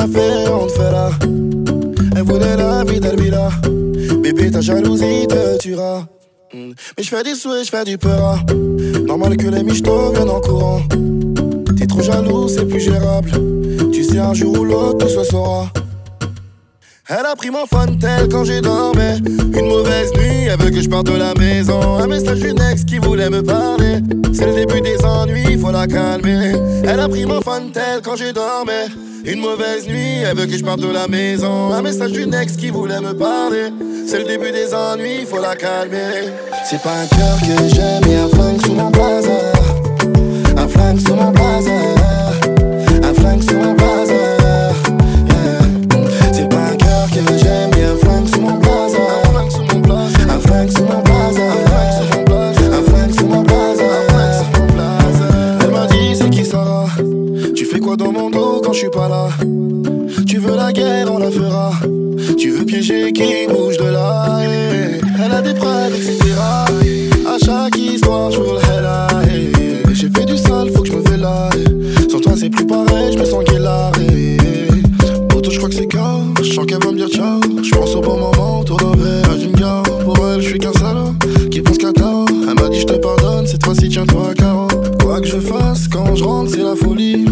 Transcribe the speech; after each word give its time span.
fait, 0.00 0.48
on 0.48 0.66
te 0.66 0.72
fera. 0.72 1.10
Elle 2.16 2.22
voulait 2.22 2.56
la 2.56 2.84
vie 2.84 3.00
d'Alvila. 3.00 3.50
Bébé, 4.22 4.50
ta 4.50 4.60
jalousie 4.60 5.26
te 5.28 5.58
tuera. 5.58 6.06
Hmm. 6.52 6.72
Mais 6.96 7.02
je 7.02 7.08
fais 7.08 7.22
du 7.22 7.34
souhait, 7.34 7.64
je 7.64 7.70
fais 7.70 7.84
du 7.84 7.98
peur. 7.98 8.42
Normal 9.06 9.36
que 9.36 9.48
les 9.48 9.62
michtos 9.62 10.12
viennent 10.12 10.30
en 10.30 10.40
courant. 10.40 10.80
T'es 11.76 11.86
trop 11.86 12.02
jaloux, 12.02 12.48
c'est 12.48 12.66
plus 12.66 12.80
gérable. 12.80 13.30
Tu 13.92 14.04
sais, 14.04 14.18
un 14.18 14.34
jour 14.34 14.58
ou 14.58 14.64
l'autre, 14.64 15.06
tout 15.06 15.08
se 15.08 15.24
saura. 15.24 15.70
Elle 17.08 17.26
a 17.26 17.34
pris 17.36 17.50
mon 17.50 17.66
tel 17.98 18.28
quand 18.28 18.44
j'ai 18.44 18.60
dormi. 18.60 19.20
Une 19.26 19.66
mauvaise 19.66 20.12
nuit, 20.14 20.41
elle 20.52 20.58
veut 20.58 20.70
que 20.70 20.82
je 20.82 20.88
parte 20.88 21.06
de 21.06 21.16
la 21.16 21.34
maison. 21.34 21.98
Un 21.98 22.06
message 22.06 22.40
d'une 22.40 22.60
ex 22.60 22.84
qui 22.84 22.98
voulait 22.98 23.30
me 23.30 23.42
parler. 23.42 24.00
C'est 24.34 24.46
le 24.46 24.54
début 24.54 24.80
des 24.80 25.02
ennuis, 25.04 25.56
faut 25.58 25.70
la 25.70 25.86
calmer. 25.86 26.52
Elle 26.84 27.00
a 27.00 27.08
pris 27.08 27.24
mon 27.24 27.40
tel 27.72 28.00
quand 28.02 28.16
j'ai 28.16 28.32
dormi. 28.32 28.72
Une 29.24 29.40
mauvaise 29.40 29.86
nuit, 29.86 30.18
elle 30.28 30.36
veut 30.36 30.46
que 30.46 30.56
je 30.56 30.62
parte 30.62 30.80
de 30.80 30.92
la 30.92 31.08
maison. 31.08 31.72
Un 31.72 31.80
message 31.80 32.12
d'une 32.12 32.34
ex 32.34 32.56
qui 32.56 32.70
voulait 32.70 33.00
me 33.00 33.14
parler. 33.14 33.72
C'est 34.06 34.18
le 34.18 34.24
début 34.24 34.50
des 34.50 34.74
ennuis, 34.74 35.24
faut 35.26 35.40
la 35.40 35.56
calmer. 35.56 36.28
C'est 36.68 36.82
pas 36.82 36.92
un 37.02 37.06
cœur 37.06 37.38
que 37.40 37.74
j'aime, 37.74 38.02
un 38.04 38.28
flingue 38.28 38.66
sous 38.66 38.74
mon 38.74 38.90
blazer. 38.90 39.52
Un 40.56 40.68
flingue 40.68 41.00
sous 41.00 41.14
mon 41.14 41.30
blazer. 41.30 41.51
Je 58.72 58.78
suis 58.78 58.88
pas 58.88 59.08
là. 59.08 59.28
Tu 60.26 60.38
veux 60.38 60.56
la 60.56 60.72
guerre, 60.72 61.12
on 61.12 61.18
la 61.18 61.30
fera. 61.30 61.72
Tu 62.38 62.50
veux 62.50 62.64
piéger 62.64 63.12
qui 63.12 63.46
bouge 63.48 63.76
de 63.76 63.84
là. 63.84 64.40
Elle 65.22 65.32
a 65.32 65.42
des 65.42 65.52
preuves, 65.52 65.94
etc. 65.94 66.32
À 67.26 67.38
chaque 67.38 67.76
histoire, 67.76 68.30
je 68.30 68.40
le 68.40 69.94
J'ai 69.94 70.08
fait 70.08 70.24
du 70.24 70.38
sale, 70.38 70.70
faut 70.74 70.82
que 70.82 70.88
je 70.88 70.94
me 70.94 71.02
fais 71.02 71.18
là. 71.18 71.50
Sans 72.10 72.20
toi, 72.20 72.32
c'est 72.36 72.48
plus 72.48 72.66
pareil, 72.66 73.12
je 73.12 73.18
me 73.18 73.24
sens 73.24 73.44
qu'elle 73.44 73.66
a. 73.66 73.90
Pour 75.28 75.42
je 75.44 75.56
crois 75.58 75.68
que 75.68 75.74
c'est 75.74 75.86
chaos. 75.86 76.34
Je 76.42 76.52
sens 76.52 76.64
qu'elle 76.66 76.82
va 76.82 76.92
me 76.92 76.96
dire 76.96 77.08
ciao. 77.08 77.40
Je 77.62 77.70
pense 77.74 77.94
au 77.94 78.00
bon 78.00 78.16
moment, 78.16 78.60
autour 78.60 78.78
d'un 78.78 78.96
verre 78.96 79.36
d'une 79.36 79.52
gare. 79.52 79.82
Pour 80.04 80.16
elle, 80.28 80.40
je 80.40 80.48
suis 80.48 80.58
qu'un 80.58 80.72
salaud 80.72 81.14
qui 81.50 81.60
pense 81.60 81.76
qu'à 81.76 81.92
toi. 81.92 82.24
Elle 82.48 82.54
m'a 82.54 82.68
dit, 82.70 82.80
je 82.80 82.86
te 82.86 82.94
pardonne, 82.94 83.46
cette 83.46 83.64
fois-ci, 83.64 83.88
tiens-toi 83.88 84.30
à 84.30 84.34
carreau. 84.34 84.68
Quoi 85.02 85.20
que 85.20 85.26
je 85.26 85.38
fasse, 85.38 85.88
quand 85.88 86.16
je 86.16 86.24
rentre, 86.24 86.52
c'est 86.52 86.62
la 86.62 86.74
folie. 86.74 87.31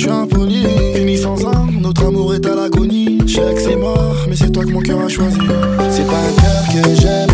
Je 0.00 0.06
suis 0.06 0.10
impoli. 0.10 0.64
Fini 0.94 1.18
sans 1.18 1.46
un, 1.46 1.66
notre 1.78 2.06
amour 2.06 2.34
est 2.34 2.46
à 2.46 2.54
l'agonie. 2.54 3.18
Je 3.26 3.34
sais 3.34 3.56
c'est 3.56 3.76
mort, 3.76 4.16
mais 4.28 4.34
c'est 4.34 4.50
toi 4.50 4.64
que 4.64 4.70
mon 4.70 4.80
cœur 4.80 5.00
a 5.00 5.08
choisi. 5.08 5.36
C'est 5.90 6.06
pas 6.06 6.20
un 6.28 6.32
cœur 6.40 6.84
que 6.84 6.94
j'aime 7.00 7.30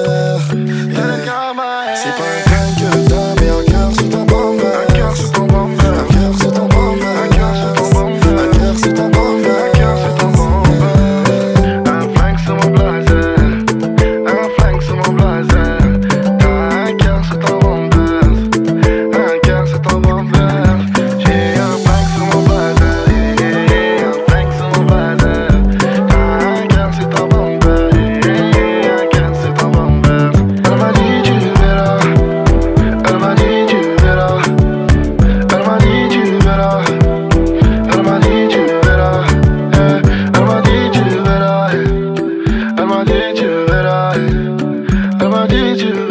tu 45.51 45.57
verras. 45.57 46.10